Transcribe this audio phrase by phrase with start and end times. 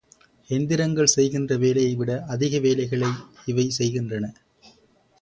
[0.49, 3.11] எந்திரங்கள் செய்கின்ற வேலையை விட, அதிக வேலைகளை
[3.45, 4.25] இவை செய்கின்றன.